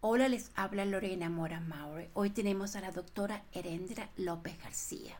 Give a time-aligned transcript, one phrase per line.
[0.00, 2.08] Hola, les habla Lorena Mora Maure.
[2.14, 5.16] Hoy tenemos a la doctora Herendira López García.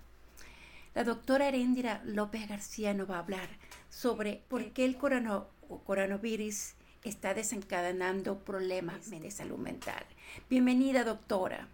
[0.95, 3.49] La doctora Herendira López García nos va a hablar
[3.91, 10.06] sobre por qué el coronavirus está desencadenando problemas de salud mental.
[10.48, 11.66] Bienvenida, doctora.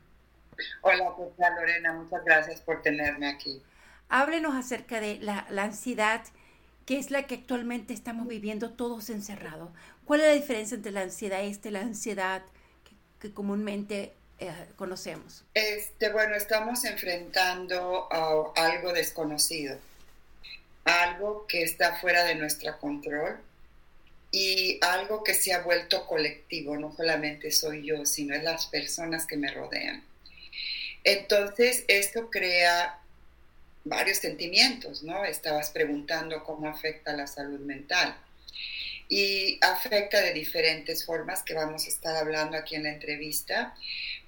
[0.81, 1.93] Hola, doctora Lorena?
[1.93, 3.63] Muchas gracias por tenerme aquí.
[4.09, 6.23] Háblenos acerca de la, ansiedad,
[6.87, 9.69] que es la que actualmente estamos viviendo todos encerrados.
[10.07, 12.43] ¿Cuál es la diferencia entre la ansiedad este, la ansiedad
[13.33, 15.45] comúnmente eh, conocemos?
[15.55, 19.79] Este, bueno, estamos enfrentando a algo desconocido,
[20.85, 23.39] algo que está fuera de nuestro control
[24.31, 29.37] y algo que se ha vuelto colectivo, no solamente soy yo, sino las personas que
[29.37, 30.03] me rodean.
[31.05, 32.99] Entonces, esto crea
[33.85, 35.25] varios sentimientos, ¿no?
[35.25, 38.17] Estabas preguntando cómo afecta la salud mental
[39.09, 43.75] y afecta de diferentes formas que vamos a estar hablando aquí en la entrevista,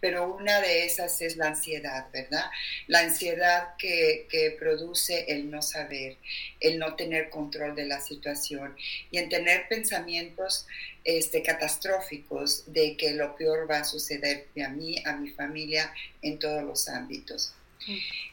[0.01, 2.45] pero una de esas es la ansiedad, ¿verdad?
[2.86, 4.27] La ansiedad que,
[4.59, 6.17] produce el no saber,
[6.61, 8.77] el no tener control de la situación
[9.11, 10.67] y en tener pensamientos
[11.05, 15.92] este, catastróficos de que lo peor va a suceder a mí, a mi familia,
[16.23, 17.55] en todos los ámbitos.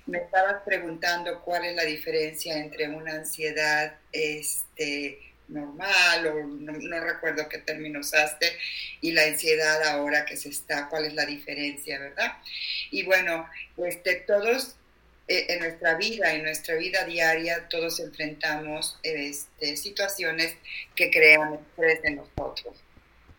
[0.06, 7.48] Me estabas preguntando cuál es la diferencia entre una ansiedad este, normal o no, recuerdo
[7.50, 8.48] qué término usaste
[9.02, 12.38] y la ansiedad ahora que se está, cuál es la diferencia, ¿verdad?
[12.92, 14.76] Y bueno, este, todos
[15.28, 20.56] eh, en nuestra vida, en nuestra vida diaria, todos enfrentamos este, situaciones
[20.96, 22.84] que crean estrés en nosotros.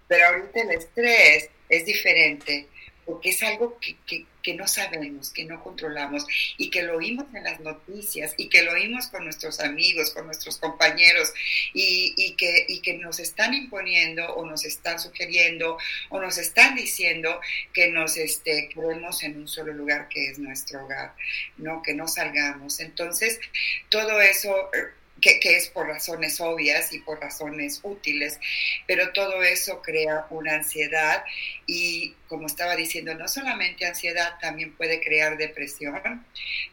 [0.08, 2.68] Pero ahorita el estrés es diferente
[3.04, 3.96] porque es algo que,
[4.42, 6.26] que, no sabemos, que no controlamos
[6.58, 10.26] y que lo oímos en las noticias y que lo oímos con nuestros amigos, con
[10.26, 11.32] nuestros compañeros
[11.72, 15.78] y, y, que, y que nos están imponiendo o nos están sugiriendo
[16.10, 17.40] o nos están diciendo
[17.72, 21.14] que nos este, quedemos en un solo lugar que es nuestro hogar,
[21.56, 21.82] ¿no?
[21.82, 22.80] que no salgamos.
[22.80, 23.40] Entonces,
[23.88, 24.70] todo eso
[25.24, 28.38] que, es por razones obvias y por razones útiles,
[28.86, 31.24] pero todo eso crea una ansiedad
[31.66, 36.26] y como estaba diciendo, no solamente ansiedad, también puede crear depresión,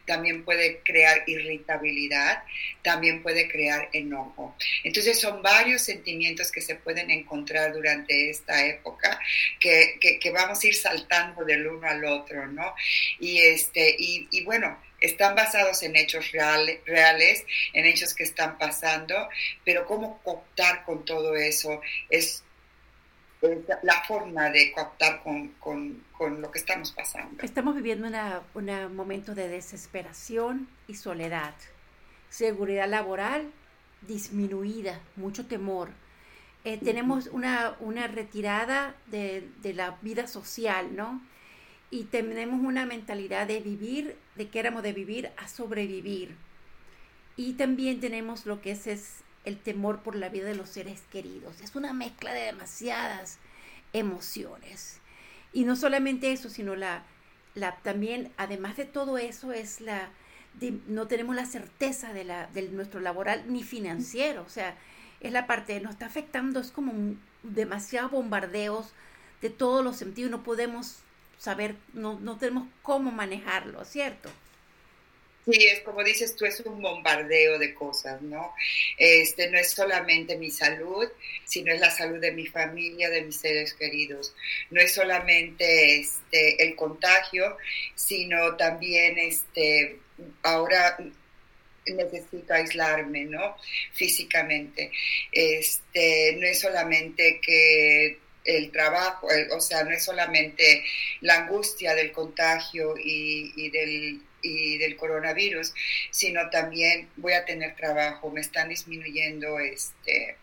[0.06, 2.42] también puede crear irritabilidad,
[2.82, 4.56] también puede crear enojo.
[4.82, 9.18] Entonces son varios sentimientos que se pueden encontrar durante esta época
[9.60, 12.74] que, que, vamos a ir saltando del uno al otro, ¿no?
[13.20, 19.28] Y, este, y, y bueno, están basados en hechos reales, en hechos que están pasando,
[19.64, 22.44] pero cómo cooptar con todo eso es,
[23.82, 26.04] la forma de cooptar con,
[26.40, 27.42] lo que estamos pasando.
[27.42, 28.06] Estamos viviendo
[28.54, 31.54] un momento de desesperación y soledad,
[32.30, 33.50] seguridad laboral
[34.02, 35.90] disminuida, mucho temor.
[36.64, 41.20] Eh, tenemos una, una retirada de, de, la vida social, ¿no?
[41.92, 46.34] Y tenemos una mentalidad de vivir, de que éramos de vivir a sobrevivir.
[47.36, 51.60] Y también tenemos lo que es, el temor por la vida de los seres queridos.
[51.60, 53.36] Es una mezcla de demasiadas
[53.92, 55.00] emociones.
[55.52, 57.04] Y no solamente eso, sino la,
[57.82, 60.08] también, además de todo eso, es la,
[60.88, 64.44] no tenemos la certeza de, la, de nuestro laboral ni financiero.
[64.46, 64.78] O sea,
[65.20, 66.94] es la parte, nos está afectando, es como
[67.42, 68.94] demasiados bombardeos
[69.42, 70.30] de todos los sentidos.
[70.30, 71.02] No podemos
[71.38, 74.30] saber, no, no tenemos cómo manejarlo, ¿cierto?
[75.44, 78.54] Sí, es como dices tú, es un bombardeo de cosas, ¿no?
[78.96, 81.08] Este no es solamente mi salud,
[81.44, 84.34] sino es la salud de mi familia, de mis seres queridos.
[84.70, 87.56] No es solamente este el contagio,
[87.96, 89.98] sino también este
[90.44, 90.96] ahora
[91.86, 93.56] necesito aislarme, ¿no?
[93.92, 94.92] Físicamente.
[95.32, 100.84] Este, no es solamente que el trabajo, o sea, no es solamente
[101.20, 105.72] la angustia del contagio y, del, y del coronavirus,
[106.10, 110.36] sino también voy a tener trabajo, me están disminuyendo este,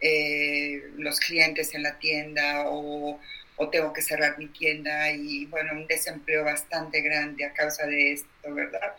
[0.00, 3.20] eh, los clientes en la tienda o
[3.62, 8.12] o tengo que cerrar mi tienda y bueno, un desempleo bastante grande a causa de
[8.12, 8.94] esto, ¿verdad?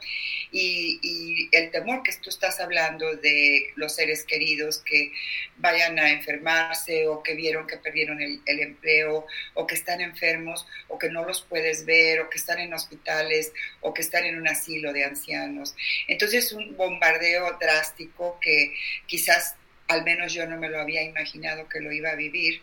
[0.51, 5.13] Y, y, el temor que tú estás hablando de los seres queridos que
[5.57, 9.25] vayan a enfermarse o que vieron que perdieron el, el empleo
[9.55, 13.51] o que están enfermos o que no los puedes ver o que están en hospitales
[13.79, 15.75] o que están en un asilo de ancianos.
[16.07, 18.75] Entonces un bombardeo drástico que
[19.07, 19.55] quizás
[19.87, 22.61] al menos yo no me lo había imaginado que lo iba a vivir,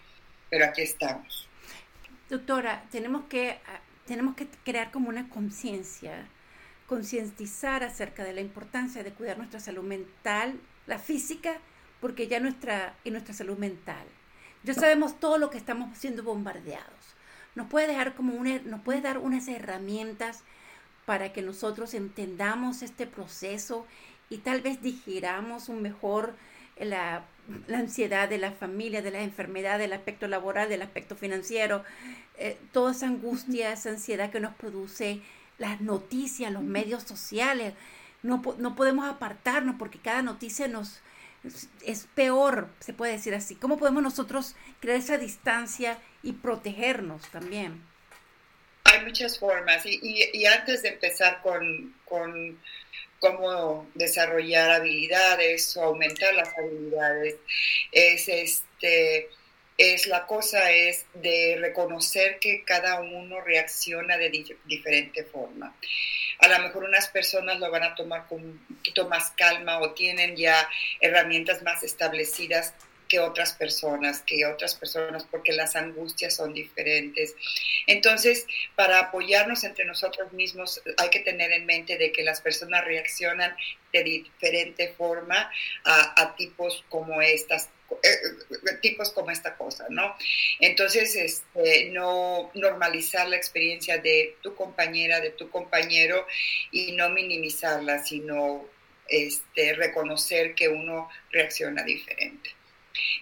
[0.49, 1.48] pero aquí estamos.
[2.29, 6.27] Doctora, tenemos que, ah, tenemos que crear como una conciencia,
[6.87, 11.57] concientizar acerca de la importancia de cuidar nuestra salud mental, la física,
[12.01, 14.07] porque ya nuestra, y nuestra salud mental.
[14.63, 16.87] Ya sabemos todo lo que estamos siendo bombardeados.
[17.55, 20.43] nos puede dejar como una, nos puede dar unas herramientas
[21.07, 23.87] para que nosotros entendamos este proceso
[24.29, 26.35] y tal vez digiramos un mejor
[26.81, 27.25] la,
[27.67, 31.85] la ansiedad de la familia, de la enfermedad, del aspecto laboral, del aspecto financiero,
[32.37, 35.21] eh, toda esa angustia, esa ansiedad que nos produce
[35.59, 37.75] las noticias, los medios sociales.
[38.23, 41.01] No, no podemos apartarnos porque cada noticia nos
[41.85, 43.55] es, peor, se puede decir así.
[43.55, 47.83] ¿Cómo podemos nosotros crear esa distancia y protegernos también?
[48.85, 52.59] Hay muchas formas y, y, antes de empezar con, con
[53.19, 57.37] cómo desarrollar habilidades o aumentar las habilidades,
[57.93, 59.29] es este
[59.79, 65.73] es la cosa es de reconocer que cada uno reacciona de diferente forma.
[66.41, 69.93] A lo mejor unas personas lo van a tomar con un poquito más calma o
[69.93, 70.69] tienen ya
[71.01, 72.75] herramientas más establecidas
[73.09, 77.35] que otras personas, que otras personas, porque las angustias son diferentes.
[77.87, 78.47] Entonces,
[78.77, 83.57] para apoyarnos entre nosotros mismos, hay que tener en mente de que las personas reaccionan
[83.93, 85.51] de diferente forma
[85.85, 87.71] a, tipos como estas
[88.03, 90.15] eh, tipos como esta cosa, ¿no?
[90.61, 96.27] Entonces, este, no normalizar la experiencia de tu compañera, de tu compañero
[96.71, 98.67] y no minimizarla, sino
[99.09, 102.58] este, reconocer que uno reacciona diferente.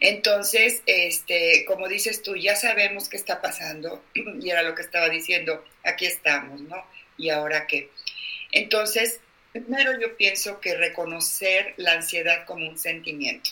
[0.00, 4.04] Entonces, este, como dices tú, ya sabemos qué está pasando
[4.40, 6.84] y era lo que estaba diciendo, aquí estamos, ¿no?
[7.16, 7.90] ¿Y ahora qué?
[8.52, 9.20] Entonces,
[9.52, 13.50] primero yo pienso que reconocer la ansiedad como un sentimiento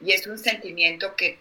[0.00, 1.38] y es un sentimiento que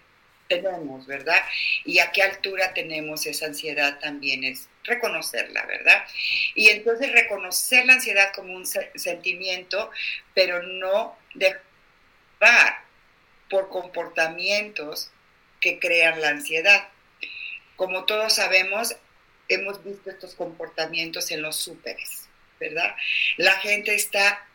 [0.48, 1.42] tenemos, ¿verdad?
[1.86, 6.04] Y a qué altura tenemos esa ansiedad también es reconocerla, ¿verdad?
[6.56, 9.90] Y entonces reconocer la ansiedad como un sentimiento,
[10.34, 12.82] pero no dejar
[13.50, 15.12] por comportamientos
[15.60, 16.90] que crean la ansiedad.
[17.75, 18.95] Como todos sabemos,
[19.48, 22.28] hemos visto estos comportamientos en los súperes,
[22.60, 22.95] ¿verdad?
[23.38, 24.45] La gente está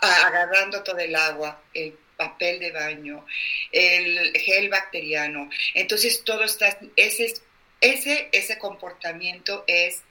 [0.00, 3.24] agarrando todo el agua, el papel de baño,
[3.72, 5.50] el gel bacteriano.
[5.74, 7.34] Entonces todo está, ese,
[7.80, 10.02] ese, ese comportamiento es,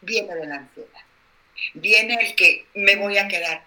[0.00, 1.00] viene de la ansiedad.
[1.74, 3.64] Viene el que me voy a quedar,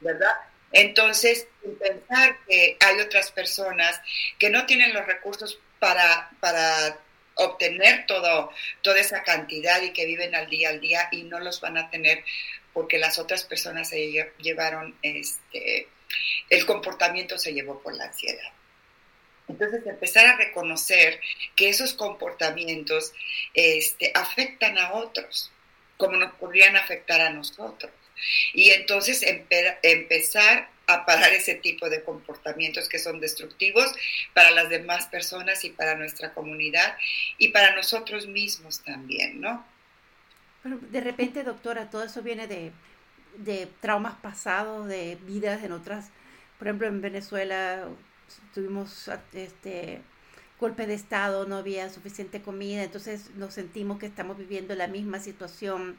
[0.00, 0.34] ¿verdad?
[0.72, 1.46] Entonces,
[1.80, 4.00] pensar que hay otras personas
[4.38, 6.98] que no tienen los recursos para, para
[7.34, 8.50] obtener todo,
[8.82, 11.88] toda esa cantidad y que viven al día al día y no los van a
[11.88, 12.24] tener
[12.72, 15.88] porque las otras personas se llevaron este,
[16.50, 18.52] el comportamiento se llevó por la ansiedad.
[19.48, 21.20] Entonces, empezar a reconocer
[21.56, 23.12] que esos comportamientos
[23.54, 25.50] este, afectan a otros,
[25.96, 27.90] como nos podrían afectar a nosotros.
[28.52, 29.24] Y entonces
[29.82, 33.94] empezar a parar ese tipo de comportamientos que son destructivos
[34.32, 36.96] para las demás personas y para nuestra comunidad
[37.36, 39.66] y para nosotros mismos también, ¿no?
[40.62, 42.72] Pero de repente, doctora, todo eso viene de,
[43.36, 46.10] de traumas pasados, de vidas en otras,
[46.58, 47.88] por ejemplo en Venezuela
[48.52, 50.00] tuvimos este
[50.60, 55.20] golpe de estado, no había suficiente comida, entonces nos sentimos que estamos viviendo la misma
[55.20, 55.96] situación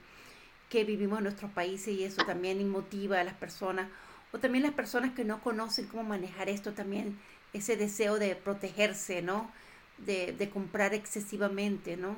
[0.69, 3.89] que vivimos en nuestros países y eso también inmotiva a las personas
[4.31, 7.19] o también las personas que no conocen cómo manejar esto también
[7.53, 9.51] ese deseo de protegerse, ¿no?
[9.97, 12.15] De, de comprar excesivamente, ¿no?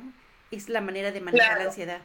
[0.51, 2.01] es la manera de manejar la ansiedad.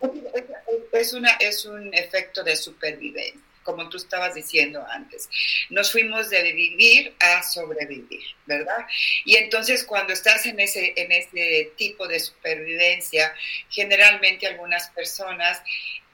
[0.93, 5.29] Es, una, es un efecto de supervivencia, como tú estabas diciendo antes.
[5.69, 8.87] Nos fuimos de vivir a sobrevivir, ¿verdad?
[9.25, 13.35] Y entonces cuando estás en ese, en ese tipo de supervivencia,
[13.69, 15.61] generalmente algunas personas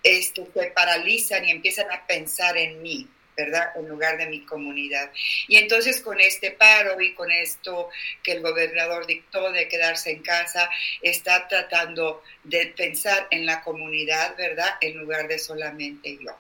[0.03, 3.71] esto, se paralizan y empiezan a pensar en mí, ¿verdad?
[3.77, 5.11] En lugar de mi comunidad.
[5.49, 7.89] Y entonces con este paro y con esto
[8.23, 10.69] que el gobernador dictó de quedarse en casa,
[11.01, 14.77] está tratando de pensar en la comunidad, ¿verdad?
[14.81, 16.37] En lugar de solamente yo.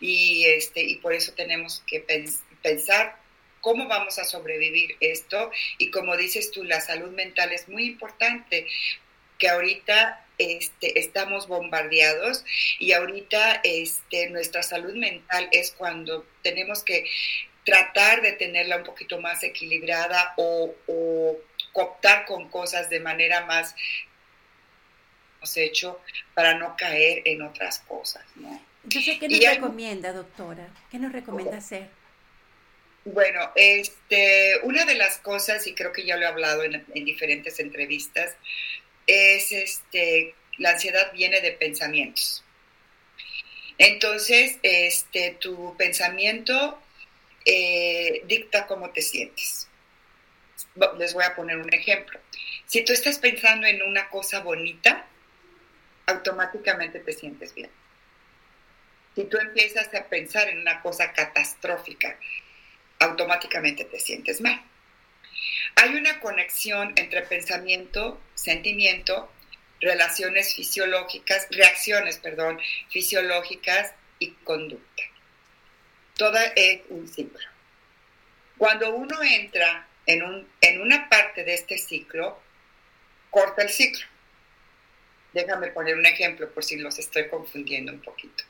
[0.00, 2.04] Y, este, y por eso tenemos que
[2.62, 3.16] pensar
[3.60, 5.50] cómo vamos a sobrevivir esto.
[5.78, 8.66] Y como dices tú, la salud mental es muy importante,
[9.38, 12.44] que ahorita este, estamos bombardeados
[12.78, 17.04] y ahorita este, nuestra salud mental es cuando tenemos que
[17.64, 21.36] tratar de tenerla un poquito más equilibrada o, o
[21.72, 23.74] cooptar con cosas de manera más
[25.38, 26.00] hemos hecho
[26.34, 28.24] para no caer en otras cosas.
[28.36, 28.60] ¿no?
[28.84, 30.68] Entonces, ¿qué nos recomienda, doctora?
[30.90, 31.88] ¿Qué nos recomienda hacer?
[33.04, 37.04] Bueno, este, una de las cosas, y creo que ya lo he hablado en, en
[37.04, 38.34] diferentes entrevistas,
[39.08, 42.44] es este, la ansiedad viene de pensamientos.
[43.78, 46.80] Entonces, este, tu pensamiento
[47.44, 49.68] eh, dicta cómo te sientes.
[50.98, 52.20] Les voy a poner un ejemplo.
[52.66, 55.06] Si tú estás pensando en una cosa bonita,
[56.06, 57.70] automáticamente te sientes bien.
[59.14, 62.18] Si tú empiezas a pensar en una cosa catastrófica,
[63.00, 64.62] automáticamente te sientes mal.
[65.80, 69.30] Hay una conexión entre pensamiento, sentimiento,
[69.80, 72.58] relaciones fisiológicas, reacciones, perdón,
[72.90, 75.04] fisiológicas y conducta.
[76.16, 77.46] Toda es un ciclo.
[78.56, 82.42] Cuando uno entra en, un, en una parte de este ciclo,
[83.30, 84.04] corta el ciclo.
[85.32, 88.42] Déjame poner un ejemplo por si los estoy confundiendo un poquito.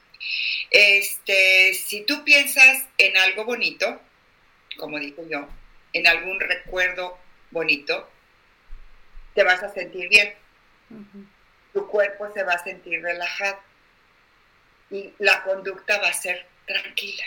[0.70, 4.00] Este, si tú piensas en algo bonito,
[4.78, 5.46] como digo yo,
[5.92, 7.18] en algún recuerdo
[7.50, 8.08] bonito,
[9.34, 10.34] te vas a sentir bien.
[11.72, 13.58] Tu cuerpo se va a sentir relajado
[14.90, 17.24] y la conducta va a ser tranquila.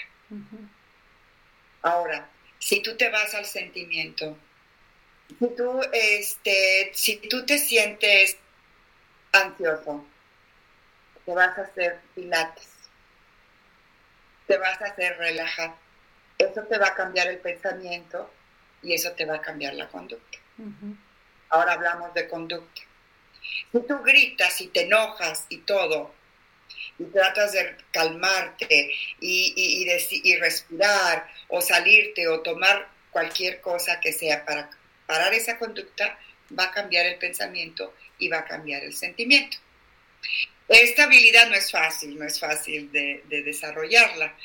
[1.82, 4.38] Ahora, si tú te vas al sentimiento,
[5.40, 8.38] si tú, este, si tú te sientes
[9.32, 10.06] ansioso,
[11.26, 12.70] te vas a hacer pilates,
[14.48, 15.76] te vas a hacer relajar.
[16.38, 18.30] Eso te va a cambiar el pensamiento
[18.84, 20.38] y eso te va a cambiar la conducta.
[21.50, 22.82] Ahora hablamos de conducta.
[23.72, 26.14] Si tú gritas y te enojas y todo,
[27.00, 34.46] y tratas de calmarte y, y, respirar o salirte o tomar cualquier cosa que sea
[34.46, 34.70] para
[35.06, 36.18] parar esa conducta,
[36.58, 39.58] va a cambiar el pensamiento y va a cambiar el sentimiento.
[40.68, 44.36] Esta habilidad no es fácil, no es fácil de, de desarrollarla.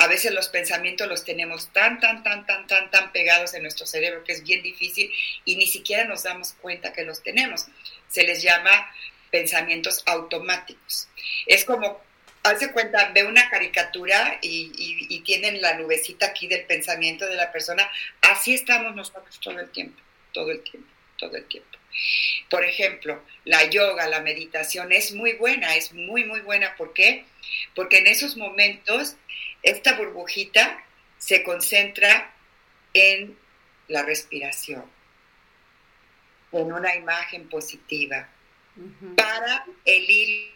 [0.00, 3.84] A veces los pensamientos los tenemos tan, tan, tan, tan, tan, tan pegados en nuestro
[3.84, 5.12] cerebro que es bien difícil
[5.44, 7.66] y ni siquiera nos damos cuenta que los tenemos.
[8.08, 8.90] Se les llama
[9.30, 11.06] pensamientos automáticos.
[11.44, 12.00] Es como,
[12.42, 17.86] hace cuenta, ve una caricatura y, tienen la nubecita aquí del pensamiento de la persona.
[18.22, 20.00] Así estamos nosotros todo el tiempo,
[20.32, 20.88] todo el tiempo,
[21.18, 21.68] todo el tiempo.
[22.48, 26.74] Por ejemplo, la yoga, la meditación es muy buena, es muy, muy buena.
[26.76, 27.26] ¿Por qué?
[27.74, 29.16] Porque en esos momentos
[29.62, 30.84] esta burbujita
[31.18, 32.34] se concentra
[32.94, 33.38] en
[33.88, 34.84] la respiración,
[36.52, 38.28] en una imagen positiva,
[39.16, 40.52] para el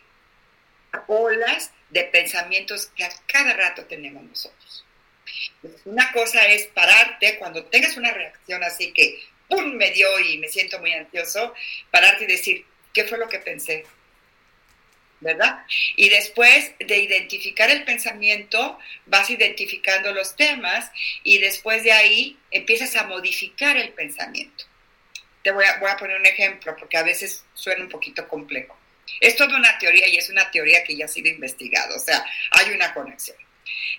[1.07, 4.85] olas de pensamientos que a cada rato tenemos nosotros.
[5.85, 9.75] Una cosa es pararte cuando tengas una reacción así que ¡pum!
[9.75, 11.55] me dio y me siento muy ansioso,
[11.91, 13.85] pararte y decir, ¿qué fue lo que pensé?
[15.25, 15.65] ¿Verdad?
[15.97, 20.91] Y después de identificar el pensamiento, vas identificando los temas
[21.23, 24.67] y después de ahí empiezas a modificar el pensamiento.
[25.43, 28.79] Te voy a, voy a poner un ejemplo porque a veces suena un poquito complejo.
[29.19, 32.23] Es toda una teoría y es una teoría que ya ha sido investigada, o sea,
[32.51, 33.39] hay una conexión.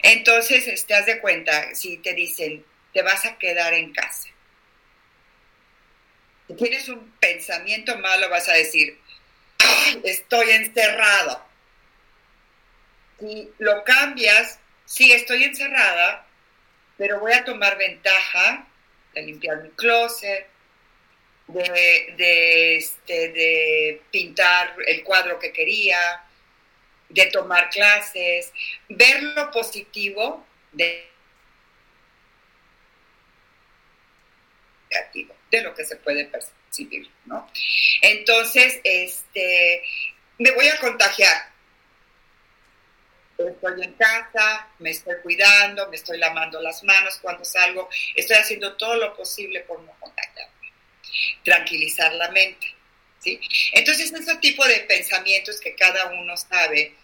[0.03, 2.63] Entonces, te este, das de cuenta, si te dicen,
[2.93, 4.29] te vas a quedar en casa.
[6.47, 8.99] Si tienes un pensamiento malo, vas a decir,
[10.03, 11.45] estoy encerrado.
[13.19, 16.25] Si lo cambias, sí, estoy encerrada,
[16.97, 18.67] pero voy a tomar ventaja
[19.13, 20.47] de limpiar mi closet,
[21.47, 26.23] de, este, de pintar el cuadro que quería,
[27.09, 28.51] de tomar clases,
[28.89, 31.09] ver lo positivo de,
[35.51, 36.55] de lo que se puede percibir,
[37.25, 37.49] ¿no?
[38.01, 39.83] Entonces, este,
[40.37, 41.53] me voy a contagiar.
[43.37, 48.77] Estoy en casa, me estoy cuidando, me estoy lavando las manos cuando salgo, estoy haciendo
[48.77, 50.49] todo lo posible por no contagiar
[51.43, 52.67] tranquilizar la mente.
[53.19, 53.39] ¿sí?
[53.73, 56.95] Entonces, ese tipo de pensamientos que cada uno sabe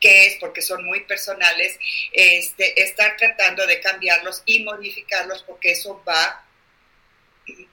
[0.00, 1.78] qué es, porque son muy personales,
[2.12, 6.43] este, estar tratando de cambiarlos y modificarlos, porque eso va,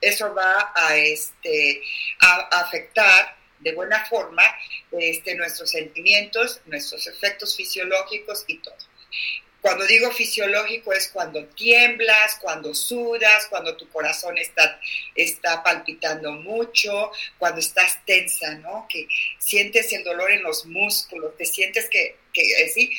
[0.00, 1.82] eso va a, este,
[2.20, 4.42] a afectar de buena forma
[4.92, 8.76] este, nuestros sentimientos, nuestros efectos fisiológicos y todo.
[9.60, 14.80] Cuando digo fisiológico es cuando tiemblas, cuando sudas, cuando tu corazón está,
[15.14, 18.86] está palpitando mucho, cuando estás tensa, ¿no?
[18.88, 19.06] Que
[19.38, 22.92] sientes el dolor en los músculos, te sientes que, que eh, sí.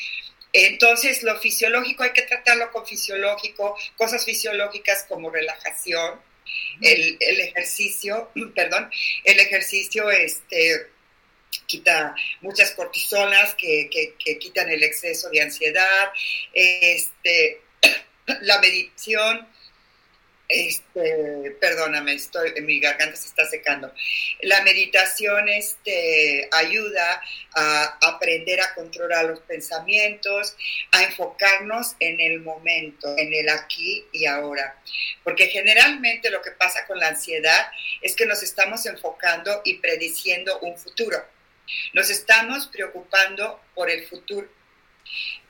[0.54, 6.18] Entonces, lo fisiológico hay que tratarlo con fisiológico, cosas fisiológicas como relajación,
[6.80, 8.90] el, el ejercicio, perdón,
[9.24, 10.88] el ejercicio, este,
[11.66, 13.88] quita muchas cortisonas que,
[14.40, 16.12] quitan el exceso de ansiedad,
[16.52, 17.62] este,
[18.42, 19.46] la meditación,
[20.54, 23.92] este, perdóname, estoy, mi garganta se está secando.
[24.42, 27.20] La meditación este, ayuda
[27.54, 30.56] a aprender a controlar los pensamientos,
[30.92, 34.80] a enfocarnos en el momento, en el aquí y ahora.
[35.22, 37.66] Porque generalmente lo que pasa con la ansiedad
[38.00, 41.24] es que nos estamos enfocando y prediciendo un futuro.
[41.92, 44.48] Nos estamos preocupando por el futuro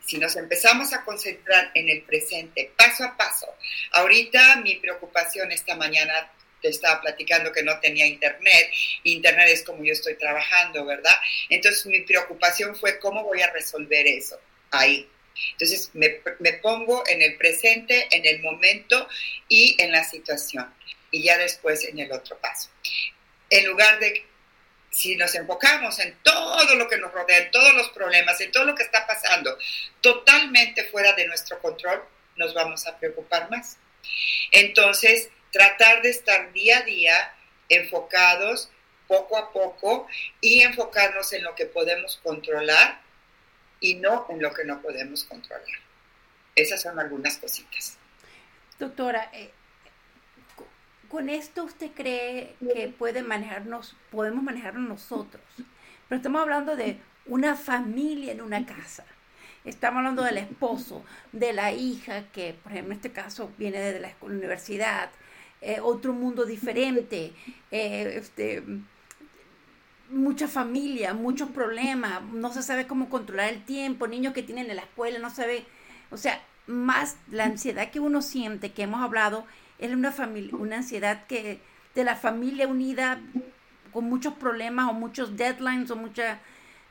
[0.06, 3.46] si nos empezamos a concentrar en el presente, paso a paso,
[3.92, 6.30] ahorita mi preocupación esta mañana
[6.60, 8.70] te estaba platicando que no tenía internet,
[9.02, 11.14] internet es como yo estoy trabajando, ¿verdad?
[11.50, 15.08] Entonces mi preocupación fue cómo voy a resolver eso ahí.
[15.52, 19.08] Entonces me, me pongo en el presente, en el momento
[19.48, 20.72] y en la situación.
[21.10, 22.70] Y ya después en el otro paso.
[23.50, 24.24] En lugar de
[24.94, 28.64] si nos enfocamos en todo lo que nos rodea, en todos los problemas, en todo
[28.64, 29.58] lo que está pasando,
[30.00, 32.02] totalmente fuera de nuestro control,
[32.36, 33.76] nos vamos a preocupar más.
[34.52, 37.34] Entonces, tratar de estar día a día
[37.68, 38.70] enfocados
[39.08, 40.06] poco a poco
[40.40, 43.00] y enfocarnos en lo que podemos controlar
[43.80, 45.66] y no en lo que no podemos controlar.
[46.54, 47.98] Esas son algunas cositas.
[48.78, 49.50] Doctora, eh,
[51.08, 55.42] con esto usted cree que manejarnos, podemos manejarnos nosotros.
[56.08, 59.04] Pero estamos hablando de una familia en una casa.
[59.64, 64.00] Estamos hablando del esposo, de la hija, que por ejemplo en este caso viene de
[64.00, 65.10] la universidad,
[65.62, 67.32] eh, otro mundo diferente,
[67.70, 68.62] eh, este,
[70.10, 74.76] mucha familia, muchos problemas, no se sabe cómo controlar el tiempo, niños que tienen en
[74.76, 75.64] la escuela, no se ve,
[76.10, 79.46] o sea, más la ansiedad que uno siente, que hemos hablado,
[79.78, 81.60] es una, familia, una ansiedad que
[81.94, 83.20] de la familia unida
[83.92, 86.38] con muchos problemas o muchos deadlines o muchas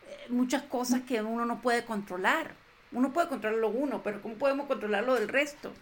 [0.08, 2.56] eh, muchas cosas que uno no puede controlar.
[2.92, 5.74] Uno puede controlarlo uno, pero ¿cómo podemos controlarlo del resto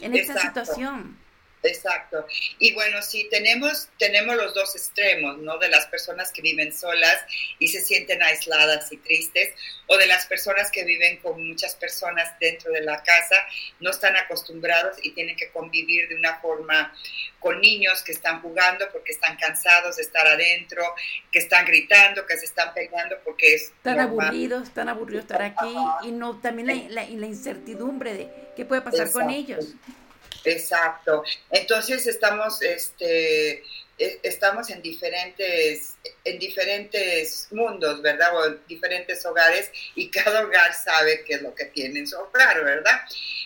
[0.00, 1.16] en esta situación?
[1.64, 2.26] Exacto.
[2.58, 5.58] Y bueno, sí, tenemos, tenemos los dos extremos, ¿no?
[5.58, 7.24] De las personas que viven solas
[7.58, 9.54] y se sienten aisladas y tristes,
[9.86, 13.36] o de las personas que viven con muchas personas dentro de la casa,
[13.80, 16.94] no están acostumbrados y tienen que convivir de una forma
[17.40, 20.82] con niños que están jugando porque están cansados de estar adentro,
[21.30, 23.62] que están gritando, que se están pegando porque es...
[23.64, 28.64] Están aburridos, están aburridos de estar aquí y no también la, la, incertidumbre de qué
[28.64, 29.74] puede pasar con ellos.
[30.44, 31.24] Exacto.
[31.50, 33.62] Entonces estamos, este,
[33.98, 38.36] e, estamos en diferentes, en diferentes mundos, ¿verdad?
[38.36, 42.16] O en diferentes hogares y cada hogar sabe qué es lo que tiene en su
[42.16, 43.00] hogar, ¿verdad?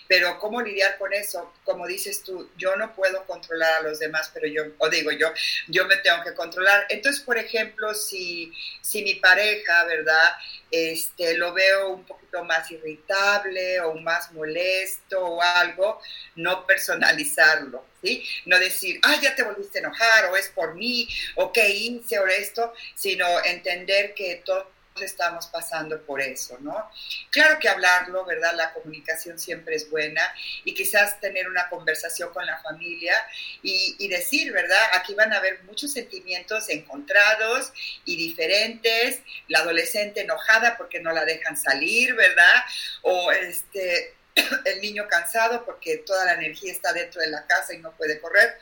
[0.09, 4.31] Pero cómo lidiar con eso, como dices tú, yo no puedo controlar a los demás,
[4.33, 5.31] pero yo, o digo yo,
[5.69, 6.87] yo me tengo que controlar.
[6.89, 10.33] Entonces, por ejemplo, si, si mi pareja, ¿verdad?
[10.71, 16.01] Este, lo veo un poquito más irritable o más molesto o algo,
[16.37, 18.25] no personalizarlo, ¿sí?
[18.47, 22.19] No decir, ah, ya te volviste a enojar o es por mí o qué hice
[22.19, 26.91] o esto, sino entender que todo estamos pasando por eso, ¿no?
[27.31, 28.55] Claro que hablarlo, ¿verdad?
[28.55, 30.23] La comunicación siempre es buena
[30.65, 33.15] y quizás tener una conversación con la familia
[33.63, 34.83] y, decir, ¿verdad?
[34.95, 37.73] Aquí van a haber muchos sentimientos encontrados
[38.05, 42.63] y diferentes, la adolescente enojada porque no la dejan salir, ¿verdad?
[43.03, 44.15] O este,
[44.65, 48.21] el niño cansado porque toda la energía está dentro de la casa y no puede
[48.21, 48.59] correr.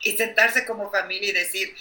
[0.00, 1.74] Y sentarse como familia y decir,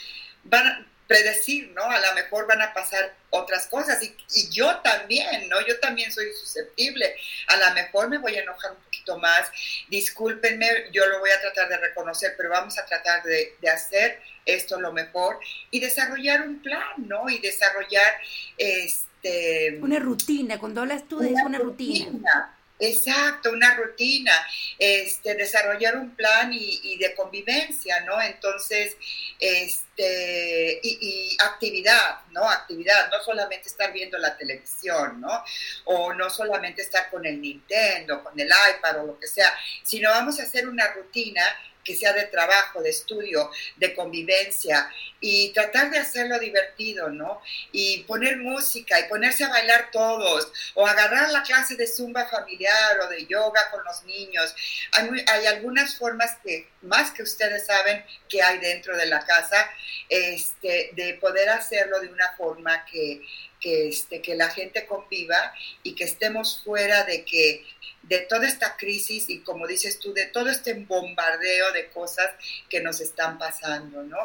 [0.44, 1.84] van, predecir, ¿no?
[1.84, 5.66] A lo mejor van a pasar otras cosas y, y, yo también, ¿no?
[5.66, 7.16] Yo también soy susceptible.
[7.48, 9.50] A lo mejor me voy a enojar un poquito más.
[9.88, 14.22] Discúlpenme, yo lo voy a tratar de reconocer, pero vamos a tratar de, de hacer
[14.46, 15.40] esto lo mejor
[15.72, 17.30] y desarrollar un plan, ¿no?
[17.30, 18.14] Y desarrollar
[18.58, 19.80] este...
[19.82, 24.34] Una rutina, cuando hablas tú de una, rutina Exacto, una rutina,
[24.78, 28.22] este, desarrollar un plan y, de convivencia, ¿no?
[28.22, 28.98] Entonces,
[29.40, 32.50] este, y, actividad, ¿no?
[32.50, 35.44] Actividad, no solamente estar viendo la televisión, ¿no?
[35.86, 39.54] O no solamente estar con el Nintendo, con el iPad o lo que sea,
[39.84, 41.44] sino vamos a hacer una rutina
[41.86, 44.90] que sea de trabajo, de estudio, de convivencia
[45.22, 47.42] y tratar de hacerlo divertido, ¿no?
[47.72, 53.00] Y poner música y ponerse a bailar todos o agarrar la clase de zumba familiar
[53.00, 54.54] o de yoga con los niños.
[54.92, 59.70] Hay, algunas formas que, más que ustedes saben, que hay dentro de la casa,
[60.10, 63.22] este, de poder hacerlo de una forma que,
[63.60, 67.66] que, este, que la gente conviva y que estemos fuera de que
[68.04, 72.30] de toda esta crisis y como dices tú, de todo este bombardeo de cosas
[72.70, 74.18] que nos están pasando, ¿no?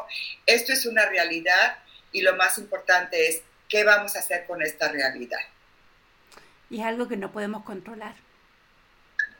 [0.45, 1.79] Esto es una realidad
[2.11, 5.39] y lo más importante es qué vamos a hacer con esta realidad.
[6.69, 8.15] Y es algo que no podemos controlar.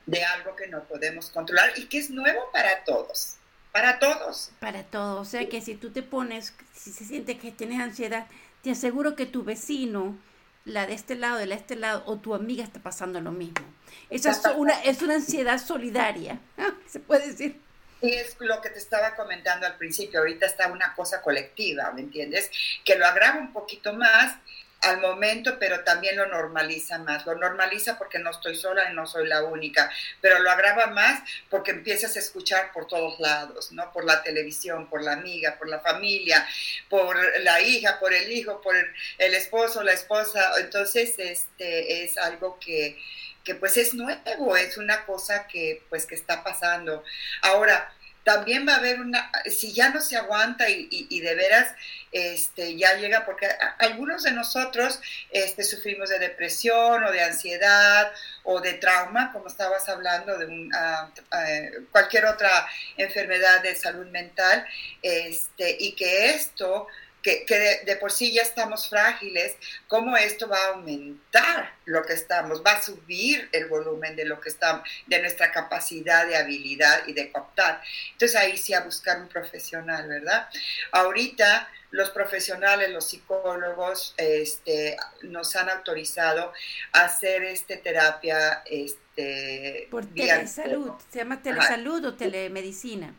[0.06, 3.36] de algo que no podemos controlar y que es nuevo para todos,
[3.72, 4.52] para todos.
[4.60, 8.26] Para todos, o sea que si tú te pones, si se siente que tienes ansiedad,
[8.62, 10.16] te aseguro que tu vecino,
[10.64, 13.32] la de este lado, de la de este lado, o tu amiga está pasando lo
[13.32, 13.64] mismo.
[14.10, 16.38] Esa es una, es una ansiedad solidaria,
[16.86, 17.60] se puede decir.
[18.02, 22.00] Y es lo que te estaba comentando al principio, ahorita está una cosa colectiva, ¿me
[22.00, 22.50] entiendes?
[22.84, 24.36] Que lo agrava un poquito más
[24.82, 27.24] al momento, pero también lo normaliza más.
[27.24, 29.90] Lo normaliza porque no estoy sola y no soy la única,
[30.20, 33.92] pero lo agrava más porque empiezas a escuchar por todos lados, ¿no?
[33.92, 36.46] Por la televisión, por la amiga, por la familia,
[36.88, 38.74] por la hija, por el hijo, por
[39.18, 40.52] el esposo, la esposa.
[40.58, 42.98] Entonces, este es algo que,
[43.44, 47.04] que pues es nuevo, es una cosa que pues que está pasando.
[47.42, 47.92] Ahora,
[48.24, 51.74] también va a haber una, si ya no se aguanta y, de veras
[52.12, 58.12] este, ya llega, porque algunos de nosotros este, sufrimos de depresión o de ansiedad
[58.44, 61.46] o de trauma, como estabas hablando, de un, ah, ah,
[61.90, 64.66] cualquier otra enfermedad de salud mental,
[65.02, 66.86] este, y que esto
[67.22, 69.56] que, de, por sí ya estamos frágiles,
[69.86, 74.40] cómo esto va a aumentar lo que estamos, va a subir el volumen de lo
[74.40, 77.80] que estamos, de nuestra capacidad de habilidad y de captar.
[78.12, 80.48] Entonces ahí sí a buscar un profesional, ¿verdad?
[80.90, 86.52] Ahorita los profesionales, los psicólogos, este, nos han autorizado
[86.92, 93.14] a hacer este terapia, este, por telesalud, se llama telesalud o telemedicina.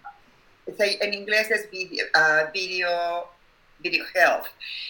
[0.65, 3.33] En inglés es video, uh, video
[3.83, 4.47] Video Health,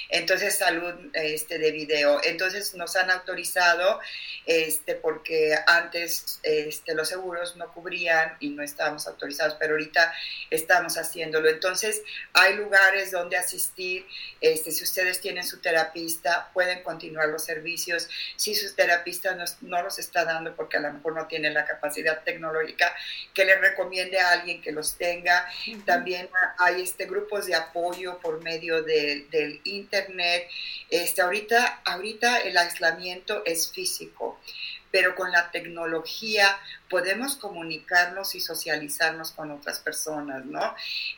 [0.10, 2.22] entonces salud este, de video.
[2.24, 4.00] Entonces nos han autorizado,
[4.46, 10.14] este, porque antes este, los seguros no cubrían y no estábamos autorizados, pero ahorita
[10.52, 11.50] estamos haciéndolo.
[11.50, 12.04] Entonces
[12.34, 14.06] hay lugares donde asistir,
[14.40, 18.08] este, si ustedes tienen su terapista, pueden continuar los servicios.
[18.36, 21.66] Si su terapista no, no los está dando porque a lo mejor no tiene la
[21.66, 22.96] capacidad tecnológica,
[23.34, 25.50] que le recomiende a alguien que los tenga.
[25.88, 26.30] También
[26.60, 30.48] hay este, grupos de apoyo por medio del internet.
[30.90, 34.40] Este, ahorita, ahorita el aislamiento es físico,
[34.92, 40.76] pero con la tecnología podemos comunicarnos y socializarnos con otras personas, ¿no?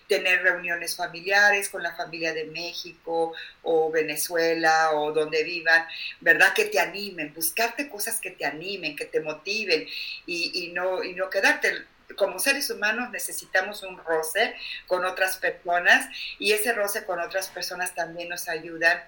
[0.08, 5.86] Tener reuniones familiares con la familia de México o Venezuela o donde vivan,
[6.22, 6.54] ¿verdad?
[6.54, 9.86] Que te animen, buscarte cosas que te animen, que te motiven
[10.26, 11.86] y no, y no quedarte
[12.18, 14.56] como seres humanos necesitamos un roce
[14.88, 16.08] con otras personas
[16.40, 19.04] y ese roce con otras personas también nos ayudan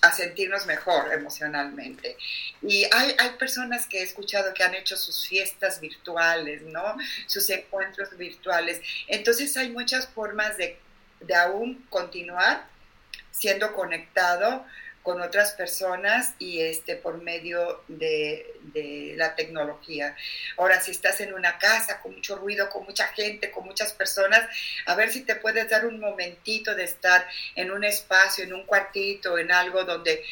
[0.00, 2.16] a sentirnos mejor emocionalmente.
[2.60, 6.96] Y hay, hay personas que he escuchado que han hecho sus fiestas virtuales, ¿no?
[7.26, 8.80] Sus encuentros virtuales.
[9.06, 10.78] Entonces hay muchas formas de,
[11.20, 12.66] de aún continuar
[13.30, 14.66] siendo conectado
[15.02, 18.48] con otras personas y este por medio de,
[19.16, 20.16] la tecnología.
[20.56, 24.48] Ahora, si estás en una casa con mucho ruido, con mucha gente, con muchas personas,
[24.86, 28.64] a ver si te puedes dar un momentito de estar en un espacio, en un
[28.64, 30.24] cuartito, en algo donde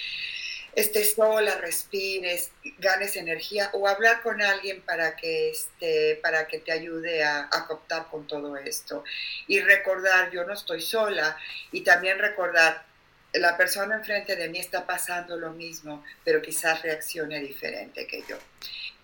[0.75, 6.73] estés sola, respires, ganes energía o hablar con alguien para que, este, para que te
[6.73, 9.05] ayude a, a con todo esto.
[9.47, 11.37] Y recordar, yo no estoy sola
[11.73, 12.90] y también recordar
[13.35, 18.37] la persona enfrente de mí está pasando lo mismo, pero quizás reaccione diferente que yo.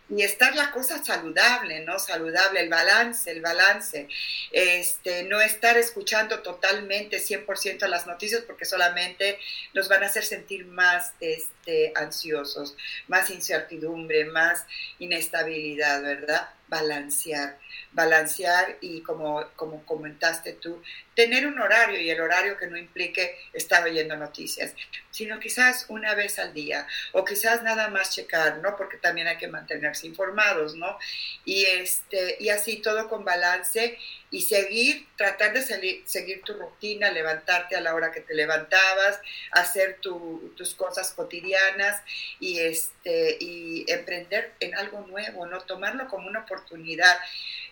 [0.08, 1.98] Y estar la cosa saludable, ¿no?
[1.98, 4.08] Saludable, el balance, el balance.
[4.52, 9.40] Este, no estar escuchando totalmente 100% las noticias porque solamente
[9.74, 12.76] nos van a hacer sentir más este, ansiosos,
[13.08, 14.64] más incertidumbre, más
[15.00, 16.50] inestabilidad, ¿verdad?
[16.68, 17.58] Balancear,
[17.92, 20.82] balancear y como, como comentaste tú,
[21.14, 24.74] tener un horario y el horario que no implique estar oyendo noticias,
[25.10, 28.76] sino quizás una vez al día o quizás nada más checar, ¿no?
[28.76, 30.98] Porque también hay que mantenerse informados, ¿no?
[31.44, 33.98] Y, este, y así todo con balance
[34.30, 35.62] y seguir, tratar de
[36.04, 39.20] seguir tu rutina, levantarte a la hora que te levantabas,
[39.52, 42.02] hacer tus cosas cotidianas
[42.40, 45.60] y, este, y emprender en algo nuevo, ¿no?
[45.60, 47.16] Tomarlo como una oportunidad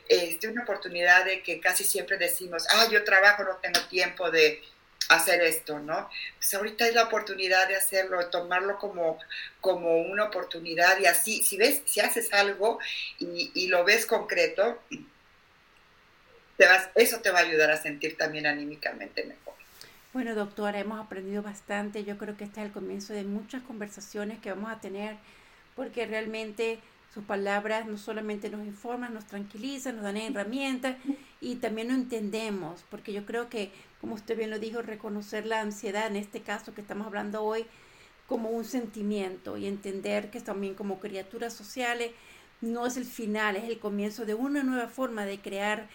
[0.09, 4.63] este, una oportunidad de que casi siempre decimos, ah, yo trabajo, no tengo tiempo de
[5.09, 6.09] hacer esto, ¿no?
[6.37, 9.19] Pues ahorita es la oportunidad de hacerlo, tomarlo como,
[9.61, 12.79] como una oportunidad y así, si ves, si haces algo
[13.19, 14.83] y, lo ves concreto,
[16.95, 19.55] eso te va a ayudar a sentir también anímicamente mejor.
[20.13, 22.05] Bueno, doctora, hemos aprendido bastante.
[22.05, 25.17] Yo creo que este es el comienzo de muchas conversaciones que vamos a tener,
[25.75, 26.79] porque realmente
[27.13, 30.97] sus palabras no solamente nos informan, nos tranquilizan, nos dan herramientas
[31.41, 35.61] y también lo entendemos, porque yo creo que, como usted bien lo dijo, reconocer la
[35.61, 37.67] ansiedad, en este caso que estamos hablando hoy,
[38.27, 42.13] como un sentimiento y entender que también como criaturas sociales
[42.61, 45.89] no es el final, es el comienzo de una nueva forma de crear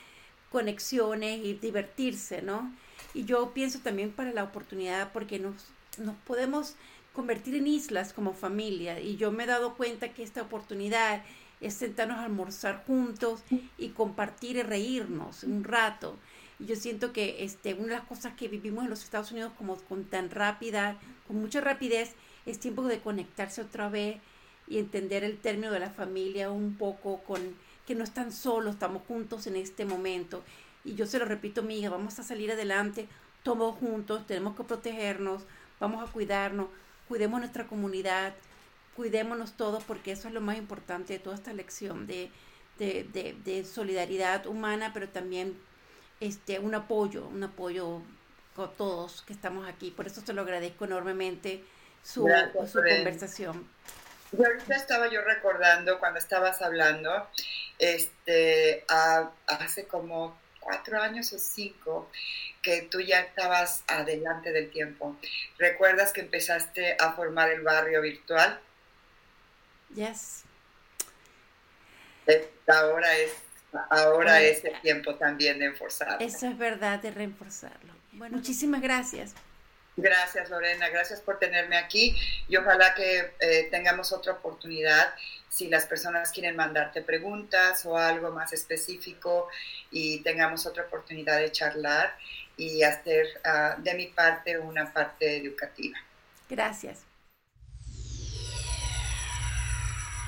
[0.52, 2.74] conexiones y divertirse, ¿no?
[3.14, 6.76] Y yo pienso también para la oportunidad porque nos, nos podemos
[7.14, 11.24] convertir en islas como familia y yo me he dado cuenta que esta oportunidad
[11.62, 13.42] es sentarnos a almorzar juntos
[13.78, 16.18] y compartir y reírnos un rato.
[16.60, 19.52] Y yo siento que este, una de las cosas que vivimos en los Estados Unidos
[19.58, 22.14] como con tan rápida, con mucha rapidez,
[22.46, 24.18] es tiempo de conectarse otra vez
[24.68, 27.56] y entender el término de la familia un poco con
[27.90, 30.44] que no están solos, estamos juntos en este momento.
[30.86, 33.08] Y yo se lo repito, mi hija, vamos a salir adelante
[33.42, 35.42] todos juntos, tenemos que protegernos,
[35.80, 36.68] vamos a cuidarnos,
[37.08, 38.36] cuidemos nuestra comunidad,
[38.96, 42.30] cuidémonos todos porque eso es lo más importante de toda esta lección de,
[42.78, 45.60] de, solidaridad humana, pero también
[46.20, 48.04] este, un apoyo, un apoyo
[48.56, 49.90] con todos que estamos aquí.
[49.90, 51.64] Por eso se lo agradezco enormemente
[52.04, 52.28] su,
[52.72, 53.68] su conversación.
[54.32, 57.28] Y ahorita estaba yo recordando cuando estabas hablando,
[57.80, 58.86] este,
[59.48, 62.12] hace como cuatro años o cinco,
[62.62, 65.16] que tú ya estabas adelante del tiempo.
[65.58, 68.60] ¿Recuerdas que empezaste a formar el barrio virtual?
[69.96, 70.44] Yes.
[72.68, 73.32] Ahora es,
[73.90, 75.74] ahora es el tiempo también de.
[76.20, 77.94] Eso es verdad, de reforzarlo.
[78.12, 79.34] Bueno, muchísimas gracias.
[79.98, 80.90] Gracias, Lorena.
[80.90, 82.16] Gracias por tenerme aquí
[82.48, 85.14] y ojalá que eh, tengamos otra oportunidad
[85.50, 89.48] si las personas quieren mandarte preguntas o algo más específico
[89.92, 92.16] y tengamos otra oportunidad de charlar
[92.56, 95.98] y hacer ah, de mi parte una parte educativa.
[96.50, 97.09] Gracias.